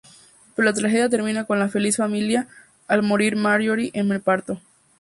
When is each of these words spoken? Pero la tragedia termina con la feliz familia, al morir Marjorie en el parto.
Pero 0.55 0.65
la 0.65 0.73
tragedia 0.73 1.07
termina 1.09 1.45
con 1.45 1.59
la 1.59 1.69
feliz 1.69 1.97
familia, 1.97 2.47
al 2.87 3.03
morir 3.03 3.35
Marjorie 3.35 3.91
en 3.93 4.11
el 4.11 4.19
parto. 4.19 4.59